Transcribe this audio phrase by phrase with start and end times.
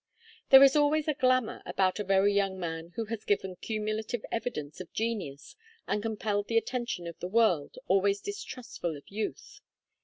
[0.49, 4.81] There is always a glamour about a very young man who has given cumulative evidence
[4.81, 5.55] of genius
[5.87, 9.61] and compelled the attention of the world, always distrustful of youth.